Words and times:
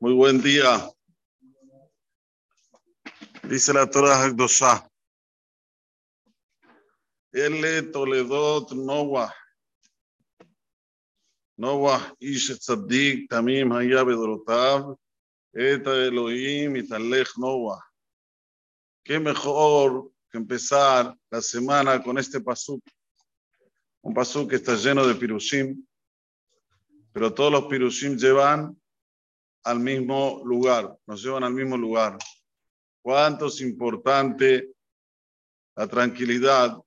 Muy 0.00 0.12
buen 0.12 0.40
día. 0.40 0.88
Dice 3.42 3.72
la 3.72 3.90
Torah 3.90 4.22
Hagdosha. 4.22 4.88
Ele 7.32 7.82
Toledot 7.82 8.70
Noah. 8.74 9.34
Noah 11.56 12.14
ish 12.20 12.56
tzaddik 12.60 13.28
tamim 13.28 13.72
haya 13.72 14.04
bedorotav. 14.04 14.96
Eta 15.52 15.90
Elohim 16.06 16.76
italech 16.76 17.36
Noah. 17.36 17.82
Qué 19.02 19.18
mejor 19.18 20.12
que 20.30 20.38
empezar 20.38 21.12
la 21.28 21.42
semana 21.42 22.00
con 22.00 22.18
este 22.18 22.40
pasuk. 22.40 22.84
Un 24.02 24.14
pasuk 24.14 24.48
que 24.48 24.56
está 24.56 24.76
lleno 24.76 25.04
de 25.04 25.16
pirushim. 25.16 25.84
Pero 27.12 27.34
todos 27.34 27.50
los 27.50 27.64
pirushim 27.64 28.16
llevan 28.16 28.80
al 29.68 29.80
mismo 29.80 30.40
lugar, 30.46 30.98
nos 31.06 31.22
llevan 31.22 31.44
al 31.44 31.52
mismo 31.52 31.76
lugar. 31.76 32.16
Cuánto 33.02 33.48
es 33.48 33.60
importante 33.60 34.72
la 35.76 35.86
tranquilidad 35.86 36.78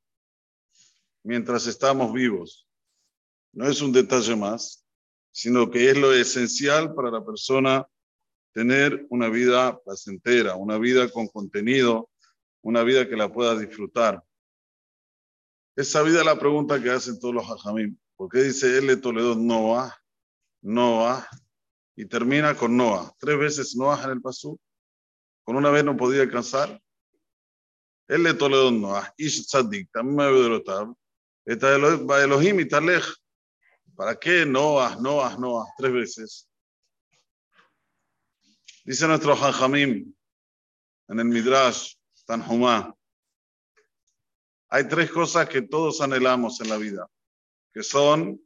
mientras 1.23 1.67
estamos 1.67 2.11
vivos. 2.11 2.67
No 3.53 3.67
es 3.67 3.83
un 3.83 3.91
detalle 3.91 4.35
más, 4.35 4.83
sino 5.31 5.69
que 5.69 5.91
es 5.91 5.97
lo 5.97 6.11
esencial 6.11 6.95
para 6.95 7.11
la 7.11 7.23
persona 7.23 7.87
tener 8.51 9.05
una 9.09 9.29
vida 9.29 9.79
placentera, 9.79 10.55
una 10.55 10.79
vida 10.79 11.07
con 11.11 11.27
contenido, 11.27 12.09
una 12.63 12.81
vida 12.81 13.07
que 13.07 13.15
la 13.15 13.31
pueda 13.31 13.55
disfrutar. 13.55 14.23
Es 15.75 15.93
la 15.93 16.39
pregunta 16.39 16.81
que 16.81 16.89
hacen 16.89 17.19
todos 17.19 17.35
los 17.35 17.45
hajamim. 17.45 17.95
¿Por 18.15 18.27
qué 18.27 18.41
dice 18.41 18.75
él 18.75 18.87
de 18.87 18.97
Toledo 18.97 19.35
Noah? 19.35 19.95
Noah 20.63 21.27
y 21.95 22.05
termina 22.05 22.55
con 22.55 22.75
Noah. 22.75 23.13
Tres 23.19 23.37
veces 23.37 23.75
Noah 23.75 24.03
en 24.03 24.11
el 24.11 24.21
pasú. 24.21 24.59
Con 25.43 25.55
una 25.55 25.69
vez 25.69 25.83
no 25.83 25.97
podía 25.97 26.21
alcanzar. 26.21 26.81
Él 28.07 28.23
le 28.23 28.33
Toledo 28.33 28.71
Noah. 28.71 29.13
Ish 29.17 29.45
Tzadik, 29.45 29.89
también. 29.91 30.63
Está 31.45 31.75
Elohim 31.75 32.59
y 32.59 32.67
Talej. 32.67 33.03
¿Para 33.95 34.17
qué 34.17 34.45
Noah, 34.45 34.97
Noah, 34.99 35.37
Noah? 35.37 35.67
Tres 35.77 35.93
veces. 35.93 36.49
Dice 38.83 39.07
nuestro 39.07 39.35
Hanjamim 39.35 40.13
en 41.07 41.19
el 41.19 41.25
Midrash 41.25 41.95
Tanhumá. 42.25 42.95
Hay 44.69 44.87
tres 44.87 45.11
cosas 45.11 45.49
que 45.49 45.61
todos 45.61 45.99
anhelamos 46.01 46.61
en 46.61 46.69
la 46.69 46.77
vida, 46.77 47.05
que 47.73 47.83
son 47.83 48.41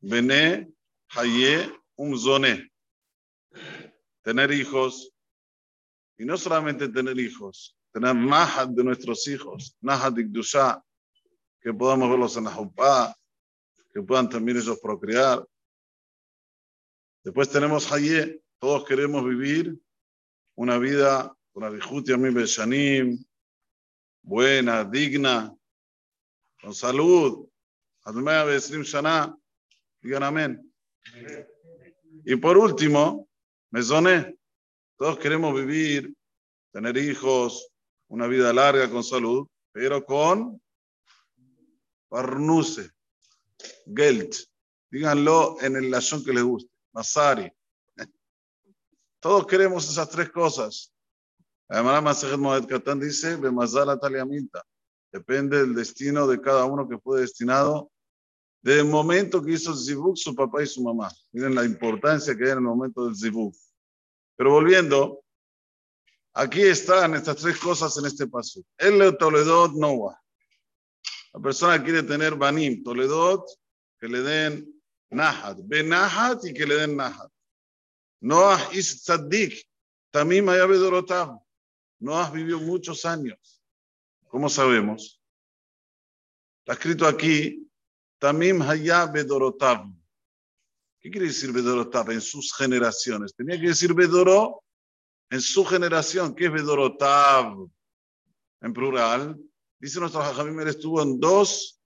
Bené, 0.00 0.68
Haye, 1.12 1.72
Umzone. 1.96 2.70
Tener 4.22 4.52
hijos. 4.52 5.12
Y 6.16 6.24
no 6.24 6.36
solamente 6.36 6.88
tener 6.88 7.18
hijos, 7.18 7.76
tener 7.92 8.14
Nahat 8.14 8.70
de 8.70 8.84
nuestros 8.84 9.26
hijos, 9.26 9.76
Nahat 9.80 10.18
Ikdusha, 10.18 10.84
que 11.60 11.72
podamos 11.72 12.10
verlos 12.10 12.36
en 12.36 12.44
la 12.44 12.52
Jupá, 12.52 13.16
que 13.92 14.02
puedan 14.02 14.28
también 14.28 14.58
ellos 14.58 14.78
procrear. 14.80 15.44
Después 17.24 17.50
tenemos 17.50 17.90
Haye, 17.90 18.42
todos 18.58 18.84
queremos 18.84 19.24
vivir 19.24 19.80
una 20.54 20.78
vida 20.78 21.34
con 21.52 21.64
Arijuti 21.64 22.12
Amim 22.12 22.34
Beshanim, 22.34 23.24
buena, 24.22 24.84
digna, 24.84 25.56
con 26.60 26.74
salud. 26.74 27.48
Admea 28.02 28.44
Besrim 28.44 28.82
Shana, 28.82 29.34
digan 30.02 30.22
amén. 30.22 30.69
Y 32.24 32.36
por 32.36 32.58
último, 32.58 33.28
Mesoné, 33.70 34.36
todos 34.96 35.18
queremos 35.18 35.54
vivir, 35.54 36.14
tener 36.72 36.96
hijos, 36.96 37.70
una 38.08 38.26
vida 38.26 38.52
larga 38.52 38.90
con 38.90 39.04
salud, 39.04 39.46
pero 39.72 40.04
con 40.04 40.60
Parnuse, 42.08 42.90
Geld. 43.86 44.34
Díganlo 44.90 45.56
en 45.60 45.76
el 45.76 45.90
lazón 45.90 46.24
que 46.24 46.32
les 46.32 46.42
guste. 46.42 46.70
Masari. 46.92 47.50
Todos 49.20 49.46
queremos 49.46 49.88
esas 49.88 50.10
tres 50.10 50.30
cosas. 50.30 50.92
Además, 51.68 52.02
Masajet 52.02 52.38
Moed 52.38 52.66
Katan 52.66 52.98
dice, 52.98 53.36
Bemazal 53.36 53.96
Minta. 54.26 54.64
Depende 55.12 55.58
del 55.58 55.74
destino 55.74 56.26
de 56.26 56.40
cada 56.40 56.64
uno 56.64 56.88
que 56.88 56.98
fue 56.98 57.20
destinado. 57.20 57.92
Desde 58.62 58.80
el 58.80 58.86
momento 58.86 59.42
que 59.42 59.52
hizo 59.52 59.74
Zibuk, 59.74 60.16
su 60.16 60.34
papá 60.34 60.62
y 60.62 60.66
su 60.66 60.82
mamá. 60.82 61.10
Miren 61.32 61.54
la 61.54 61.64
importancia 61.64 62.36
que 62.36 62.44
hay 62.44 62.50
en 62.50 62.58
el 62.58 62.64
momento 62.64 63.06
del 63.06 63.16
Zibuk. 63.16 63.54
Pero 64.36 64.52
volviendo, 64.52 65.24
aquí 66.34 66.62
están 66.62 67.14
estas 67.14 67.36
tres 67.36 67.58
cosas 67.58 67.96
en 67.98 68.06
este 68.06 68.26
paso. 68.26 68.60
El 68.76 69.16
Toledot 69.16 69.72
Noah. 69.72 70.20
La 71.32 71.40
persona 71.40 71.82
quiere 71.82 72.02
tener 72.02 72.34
Banim, 72.34 72.82
Toledot, 72.82 73.46
que 73.98 74.08
le 74.08 74.20
den 74.20 74.82
Nahat, 75.10 75.58
Benahat 75.64 76.44
y 76.44 76.52
que 76.52 76.66
le 76.66 76.76
den 76.76 76.96
Nahat. 76.96 77.30
Noah 78.20 78.60
is 78.72 79.02
tzaddik, 79.02 79.66
tamim 80.12 80.48
hayabedorotav. 80.48 81.38
Noah 82.00 82.30
vivió 82.30 82.58
muchos 82.58 83.04
años. 83.04 83.62
¿Cómo 84.28 84.48
sabemos? 84.48 85.20
Está 86.60 86.74
escrito 86.74 87.06
aquí, 87.06 87.69
tamim 88.20 88.60
hayabedorotav. 88.62 89.86
¿Qué 91.00 91.10
quiere 91.10 91.28
decir 91.28 91.50
bedorotav? 91.50 92.10
En 92.10 92.20
sus 92.20 92.54
generaciones. 92.54 93.34
Tenía 93.34 93.58
que 93.58 93.68
decir 93.68 93.94
bedoró 93.94 94.62
en 95.30 95.40
su 95.40 95.64
generación. 95.64 96.34
¿Qué 96.34 96.44
es 96.44 96.52
bedorotav? 96.52 97.56
En 98.60 98.72
plural. 98.72 99.40
Dice 99.78 99.98
nuestro 99.98 100.20
Jajamim, 100.20 100.60
estuvo 100.68 101.00
en 101.02 101.18
dos 101.18 101.80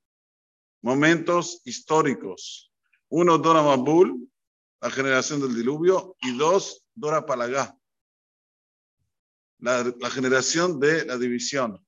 momentos 0.83 1.63
históricos. 1.65 2.73
Uno, 3.09 3.39
Dora 3.39 3.63
Mabul, 3.63 4.29
la 4.81 4.91
generación 4.91 5.41
del 5.41 5.55
diluvio, 5.55 6.17
y 6.21 6.37
dos, 6.37 6.85
Dora 6.93 7.25
Palagá, 7.25 7.79
la, 9.61 9.95
la 10.01 10.11
generación 10.11 10.81
de 10.81 11.05
la 11.05 11.17
división. 11.17 11.81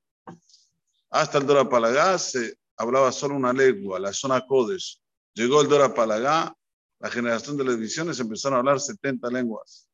Hasta 1.11 1.39
el 1.39 1.47
Dora 1.47 1.69
Palagá 1.69 2.17
se 2.19 2.57
hablaba 2.77 3.13
solo 3.13 3.35
una 3.35 3.53
lengua, 3.53 3.99
la 3.99 4.13
zona 4.13 4.45
Kodesh. 4.47 5.01
Llegó 5.35 5.61
el 5.61 5.69
Dora 5.69 5.93
Palagá, 5.95 6.55
la 6.99 7.11
generación 7.11 7.57
de 7.57 7.65
las 7.65 7.77
divisiones 7.77 8.19
empezaron 8.21 8.57
a 8.57 8.61
hablar 8.61 8.81
70 8.81 9.29
lenguas. 9.31 9.89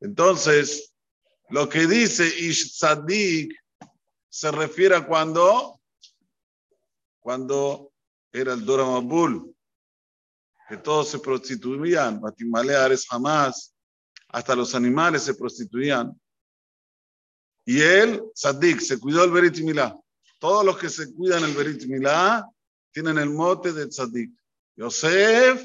Entonces, 0.00 0.94
lo 1.48 1.68
que 1.68 1.86
dice 1.86 2.26
Ish 2.26 2.72
Tzadik 2.72 3.54
se 4.28 4.50
refiere 4.50 4.96
a 4.96 5.06
cuando, 5.06 5.80
cuando 7.20 7.92
era 8.32 8.52
el 8.52 8.64
Dora 8.64 8.84
Mabul, 8.84 9.54
que 10.68 10.76
todos 10.78 11.08
se 11.08 11.18
prostituían, 11.18 12.20
Batimaleares 12.20 13.06
jamás, 13.06 13.74
hasta 14.28 14.56
los 14.56 14.74
animales 14.74 15.22
se 15.22 15.34
prostituían. 15.34 16.20
Y 17.64 17.80
él, 17.80 18.22
Sadik, 18.34 18.80
se 18.80 18.98
cuidó 18.98 19.20
del 19.20 19.30
Berit. 19.30 19.56
Todos 20.44 20.62
los 20.62 20.76
que 20.76 20.90
se 20.90 21.10
cuidan 21.14 21.42
el 21.42 21.54
Berit 21.54 21.86
Milá 21.86 22.46
tienen 22.92 23.16
el 23.16 23.30
mote 23.30 23.72
de 23.72 23.90
Sadik. 23.90 24.30
Yosef, 24.76 25.64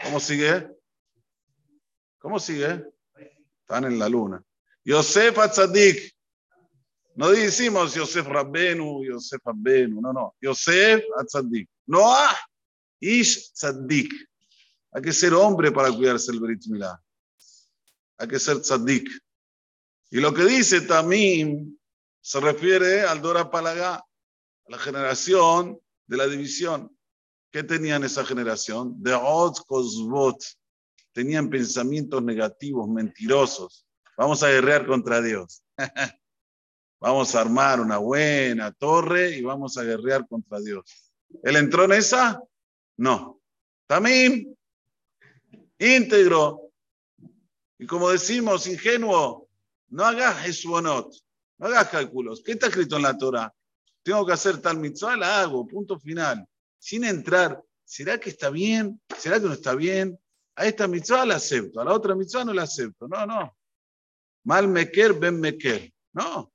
¿cómo 0.00 0.20
sigue? 0.20 0.70
¿Cómo 2.18 2.38
sigue? 2.38 2.84
Están 3.62 3.86
en 3.86 3.98
la 3.98 4.08
luna. 4.08 4.40
Yosef 4.84 5.36
Atzadik. 5.40 6.14
No 7.16 7.30
decimos 7.30 7.96
Yosef 7.96 8.24
Rabbenu, 8.28 9.04
Yosef 9.06 9.40
Rabbenu, 9.44 10.00
no, 10.00 10.12
no. 10.12 10.36
Yosef 10.40 11.02
Atzadik. 11.18 11.68
Noah 11.86 12.32
Ish 13.00 13.54
tzaddik. 13.54 14.12
Hay 14.92 15.02
que 15.02 15.12
ser 15.12 15.34
hombre 15.34 15.72
para 15.72 15.90
cuidarse 15.90 16.30
el 16.30 16.38
Berit 16.38 16.64
Milá. 16.68 17.02
Hay 18.18 18.28
que 18.28 18.38
ser 18.38 18.60
tzaddik. 18.60 19.10
Y 20.12 20.20
lo 20.20 20.32
que 20.32 20.44
dice 20.44 20.82
Tamim 20.82 21.76
se 22.24 22.40
refiere 22.40 23.02
al 23.02 23.20
Dora 23.20 23.50
Palagá, 23.50 23.96
a 23.96 24.06
la 24.68 24.78
generación 24.78 25.78
de 26.06 26.16
la 26.16 26.26
división. 26.26 26.90
¿Qué 27.52 27.62
tenían 27.62 28.02
esa 28.02 28.24
generación? 28.24 28.94
De 29.02 29.12
Od 29.12 29.54
Kozvot. 29.66 30.42
Tenían 31.12 31.50
pensamientos 31.50 32.22
negativos, 32.24 32.88
mentirosos. 32.88 33.86
Vamos 34.16 34.42
a 34.42 34.48
guerrear 34.48 34.86
contra 34.86 35.20
Dios. 35.20 35.62
vamos 36.98 37.34
a 37.34 37.42
armar 37.42 37.78
una 37.78 37.98
buena 37.98 38.72
torre 38.72 39.36
y 39.36 39.42
vamos 39.42 39.76
a 39.76 39.82
guerrear 39.82 40.26
contra 40.26 40.60
Dios. 40.60 41.12
¿Él 41.42 41.56
entró 41.56 41.84
en 41.84 41.92
esa? 41.92 42.42
No. 42.96 43.42
También 43.86 44.56
íntegro. 45.78 46.70
Y 47.78 47.86
como 47.86 48.08
decimos, 48.08 48.66
ingenuo, 48.66 49.46
no 49.88 50.06
hagas 50.06 50.46
esbonot, 50.46 51.14
no 51.68 51.76
hagas 51.76 51.88
cálculos. 51.88 52.42
¿Qué 52.44 52.52
está 52.52 52.66
escrito 52.66 52.96
en 52.96 53.02
la 53.02 53.16
Torah? 53.16 53.52
Tengo 54.02 54.24
que 54.26 54.32
hacer 54.32 54.58
tal 54.58 54.78
mitzvah, 54.78 55.16
la 55.16 55.40
hago, 55.40 55.66
punto 55.66 55.98
final. 55.98 56.46
Sin 56.78 57.04
entrar, 57.04 57.62
¿será 57.84 58.18
que 58.20 58.30
está 58.30 58.50
bien? 58.50 59.00
¿Será 59.18 59.40
que 59.40 59.46
no 59.46 59.54
está 59.54 59.74
bien? 59.74 60.18
a 60.56 60.66
esta 60.66 60.86
mitzvah 60.86 61.26
la 61.26 61.36
acepto, 61.36 61.80
a 61.80 61.84
la 61.84 61.92
otra 61.92 62.14
mitzvah 62.14 62.44
no 62.44 62.52
la 62.52 62.62
acepto. 62.62 63.08
No, 63.08 63.26
no. 63.26 63.56
Mal 64.44 64.68
meker, 64.68 65.14
ben 65.14 65.40
meker. 65.40 65.92
No. 66.12 66.52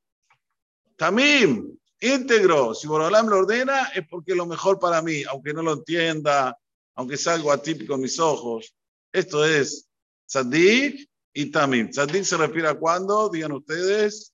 Tamim, 0.95 1.77
íntegro. 1.99 2.73
Si 2.73 2.87
Borolam 2.87 3.27
lo 3.27 3.39
ordena, 3.39 3.89
es 3.95 4.07
porque 4.07 4.31
es 4.31 4.37
lo 4.37 4.45
mejor 4.45 4.79
para 4.79 5.01
mí, 5.01 5.23
aunque 5.23 5.53
no 5.53 5.63
lo 5.63 5.73
entienda, 5.73 6.57
aunque 6.95 7.17
sea 7.17 7.33
algo 7.33 7.51
atípico 7.51 7.95
en 7.95 8.01
mis 8.01 8.19
ojos. 8.19 8.73
Esto 9.11 9.43
es 9.45 9.89
tzadik 10.27 11.09
y 11.33 11.51
tamim. 11.51 11.89
Tzadik 11.89 12.23
se 12.23 12.37
refiere 12.37 12.69
a 12.69 12.75
cuándo, 12.75 13.29
digan 13.29 13.51
ustedes. 13.51 14.33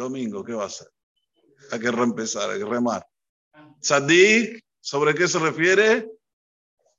Domingo, 0.00 0.42
¿qué 0.42 0.54
va 0.54 0.64
a 0.64 0.70
ser? 0.70 0.88
Hay 1.70 1.78
que 1.78 1.90
reempezar, 1.90 2.50
hay 2.50 2.58
que 2.58 2.64
remar. 2.64 3.06
Tzadik, 3.80 4.64
¿sobre 4.80 5.14
qué 5.14 5.28
se 5.28 5.38
refiere? 5.38 6.10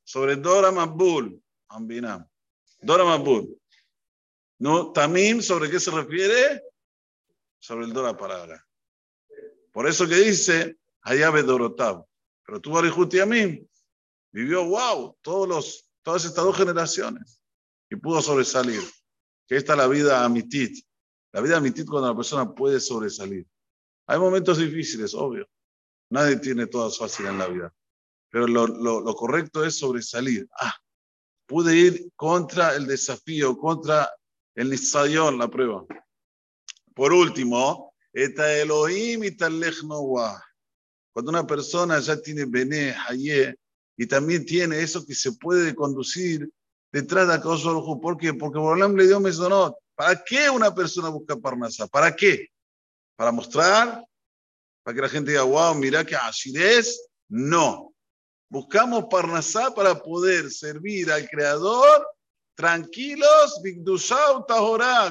Sobre 0.04 0.36
Dora 0.36 0.72
Mabul. 0.72 1.42
Ambinam. 1.70 2.28
Dora 2.82 3.04
Mabul. 3.04 3.58
No, 4.60 4.92
Tamim, 4.92 5.42
¿sobre 5.42 5.70
qué 5.70 5.80
se 5.80 5.90
refiere? 5.90 6.64
Sobre 7.60 7.86
el 7.86 7.94
Dora 7.94 8.16
palabra. 8.16 8.64
Por 9.72 9.88
eso 9.88 10.08
que 10.08 10.16
dice, 10.16 10.78
Hayabe 11.02 11.42
Dorotab. 11.42 12.06
Pero 12.46 12.62
tú, 12.62 12.78
Arijuti 12.78 13.20
Amim, 13.20 13.68
vivió, 14.32 14.66
wow, 14.66 15.18
todos 15.22 15.48
los, 15.48 15.90
todas 16.04 16.26
estas 16.26 16.44
dos 16.44 16.56
generaciones 16.56 17.42
y 17.90 17.96
pudo 17.96 18.22
sobresalir. 18.22 18.82
Que 19.48 19.58
esta 19.58 19.74
es 19.74 19.78
la 19.80 19.88
vida 19.88 20.24
amitit. 20.24 20.86
La 21.34 21.42
vida 21.42 21.58
amitit 21.58 21.88
cuando 21.88 22.10
la 22.10 22.16
persona 22.16 22.54
puede 22.54 22.80
sobresalir. 22.80 23.48
Hay 24.08 24.20
momentos 24.20 24.58
difíciles, 24.58 25.14
obvio. 25.14 25.48
Nadie 26.10 26.38
tiene 26.38 26.68
todo 26.68 26.90
fácil 26.92 27.28
en 27.28 27.38
la 27.38 27.48
vida. 27.48 27.74
Pero 28.30 28.48
lo, 28.48 28.68
lo, 28.68 29.02
lo 29.02 29.16
correcto 29.16 29.64
es 29.64 29.78
sobresalir. 29.78 30.48
Ah, 30.60 30.76
pude 31.46 31.76
ir 31.76 32.12
contra 32.16 32.76
el 32.76 32.88
desafío, 32.88 33.58
contra 33.58 34.10
el 34.56 34.70
nisayón, 34.70 35.38
la 35.38 35.50
prueba. 35.50 35.86
Por 36.94 37.14
último, 37.14 37.94
eta 38.14 38.54
Elohim 38.54 39.24
y 39.24 39.36
Cuando 39.38 41.30
una 41.30 41.48
persona 41.48 42.00
ya 42.00 42.22
tiene 42.22 42.46
Bené, 42.46 42.96
Hayé, 43.08 43.56
y 43.98 44.08
también 44.08 44.46
tiene 44.46 44.80
eso 44.82 45.06
que 45.06 45.14
se 45.14 45.34
puede 45.34 45.76
conducir 45.76 46.50
detrás 46.92 47.28
de 47.28 47.36
Akadosh 47.36 48.02
¿Por 48.02 48.18
qué? 48.18 48.34
Porque 48.34 48.60
Borolam 48.60 48.96
le 48.96 49.08
dio 49.08 49.20
Mesonot. 49.20 49.76
¿Para 50.02 50.24
qué 50.24 50.50
una 50.50 50.74
persona 50.74 51.10
busca 51.10 51.38
Parnasa? 51.38 51.86
¿Para 51.86 52.16
qué? 52.16 52.48
¿Para 53.16 53.32
mostrar? 53.32 54.04
¿Para 54.82 54.96
que 54.96 55.02
la 55.04 55.10
gente 55.10 55.30
diga, 55.30 55.44
wow, 55.44 55.76
mira 55.76 56.04
que 56.04 56.16
así 56.16 56.52
es? 56.58 57.08
No. 57.30 57.94
Buscamos 58.50 59.06
Parnasá 59.12 59.76
para 59.76 59.94
poder 59.94 60.50
servir 60.50 61.12
al 61.12 61.30
Creador 61.30 62.08
tranquilos, 62.56 63.62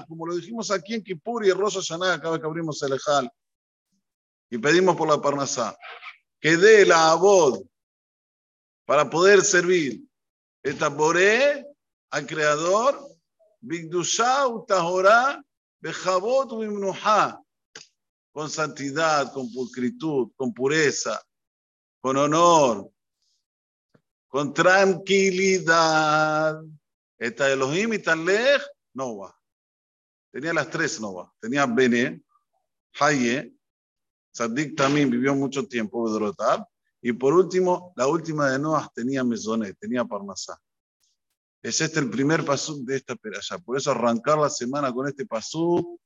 como 0.09 0.27
lo 0.27 0.35
dijimos 0.35 0.73
aquí 0.73 0.95
en 0.95 1.05
Kippur 1.05 1.47
y 1.47 1.51
en 1.51 1.59
Rosh 1.59 1.77
Hashanah, 1.77 2.21
cada 2.21 2.33
vez 2.33 2.41
que 2.41 2.47
abrimos 2.49 2.83
el 2.83 2.95
Ejal. 2.95 3.31
Y 4.51 4.59
pedimos 4.59 4.97
por 4.97 5.09
la 5.09 5.23
Parnasá. 5.23 5.79
Que 6.41 6.57
dé 6.57 6.85
la 6.85 7.13
abod 7.13 7.63
para 8.87 9.09
poder 9.09 9.43
servir. 9.43 10.01
Boré 10.97 11.65
al 12.11 12.27
Creador, 12.27 13.20
Con 18.33 18.49
santidad, 18.49 19.33
con 19.33 19.53
pulcritud, 19.53 20.31
con 20.37 20.55
pureza, 20.55 21.21
con 22.01 22.17
honor, 22.17 22.89
con 24.29 24.55
tranquilidad. 24.55 26.63
Esta 27.19 27.53
Elohim 27.53 27.93
y 27.93 27.99
Talej, 27.99 28.63
Nova. 28.95 29.37
Tenía 30.33 30.55
las 30.55 30.71
tres 30.71 31.01
Nova. 31.01 31.33
Tenía 31.41 31.67
Bene, 31.67 32.23
Haye, 32.99 33.53
Sadik 34.33 34.77
también 34.77 35.11
vivió 35.11 35.35
mucho 35.35 35.67
tiempo, 35.67 36.05
Bedrotab. 36.05 36.65
Y 37.03 37.13
por 37.13 37.35
último, 37.35 37.93
la 37.97 38.07
última 38.07 38.51
de 38.51 38.59
Noah 38.59 38.91
tenía 38.95 39.25
Mesonet, 39.25 39.77
tenía 39.79 40.05
Parnasá. 40.05 40.61
Es 41.62 41.82
este 41.82 42.00
el 42.00 42.10
primer 42.10 42.46
pasú 42.46 42.86
de 42.86 42.98
esta 42.98 43.16
peralla. 43.16 43.58
Por 43.64 43.78
eso 43.78 43.92
arrancar 43.92 44.38
la 44.38 44.50
semana 44.50 44.94
con 44.94 45.08
este 45.08 45.26
pasú 45.26 46.00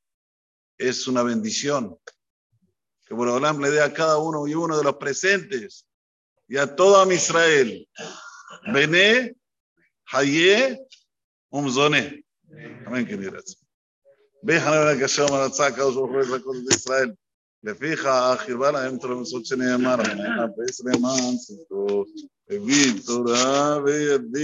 es 0.78 1.08
una 1.08 1.24
bendición. 1.24 1.98
Que 3.06 3.14
Borolam 3.14 3.60
le 3.62 3.72
dé 3.72 3.82
a 3.82 3.94
cada 3.94 4.18
uno 4.18 4.48
y 4.48 4.54
uno 4.54 4.78
de 4.78 4.84
los 4.84 4.96
presentes 4.96 5.86
y 6.48 6.58
a 6.58 6.76
todo 6.76 7.12
Israel. 7.12 7.88
Bené, 8.74 9.36
Haye, 10.12 10.80
Umzone. 11.50 12.24
Amén, 12.86 13.06
queridas. 13.06 13.64
Vejan 14.42 14.86
la 14.86 14.98
que 14.98 15.08
se 15.08 15.22
llama 15.22 15.40
la 15.40 15.50
tzaca, 15.50 15.86
os 15.86 15.98
ofrece 15.98 16.32
la 16.32 16.42
cosa 16.42 16.60
de 16.60 16.76
Israel. 16.76 17.20
לפיכך, 17.64 18.36
חירבה 18.38 18.72
להם 18.72 18.98
תרמסות 18.98 19.46
שנאמר, 19.46 19.96
הפס 20.02 20.82
למען 20.86 21.36
צדקו, 21.38 22.06
הביא 22.50 23.02
תורה 23.06 23.78
וידית. 23.86 24.32